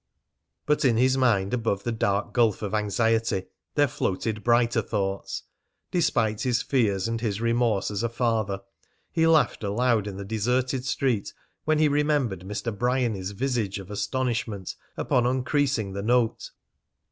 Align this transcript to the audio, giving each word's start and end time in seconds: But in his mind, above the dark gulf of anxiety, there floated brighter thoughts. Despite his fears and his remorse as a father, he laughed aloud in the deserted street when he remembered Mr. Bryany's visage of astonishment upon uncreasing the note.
But 0.65 0.83
in 0.83 0.97
his 0.97 1.15
mind, 1.15 1.53
above 1.53 1.83
the 1.83 1.91
dark 1.91 2.33
gulf 2.33 2.63
of 2.63 2.73
anxiety, 2.73 3.43
there 3.75 3.87
floated 3.87 4.43
brighter 4.43 4.81
thoughts. 4.81 5.43
Despite 5.91 6.41
his 6.41 6.63
fears 6.63 7.07
and 7.07 7.21
his 7.21 7.39
remorse 7.39 7.91
as 7.91 8.01
a 8.01 8.09
father, 8.09 8.61
he 9.11 9.27
laughed 9.27 9.63
aloud 9.63 10.07
in 10.07 10.17
the 10.17 10.25
deserted 10.25 10.85
street 10.85 11.35
when 11.65 11.77
he 11.77 11.87
remembered 11.87 12.41
Mr. 12.47 12.75
Bryany's 12.75 13.29
visage 13.29 13.77
of 13.77 13.91
astonishment 13.91 14.73
upon 14.97 15.27
uncreasing 15.27 15.93
the 15.93 16.01
note. 16.01 16.49